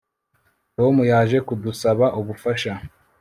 [0.75, 2.73] Tom yaje kudusaba ubufasha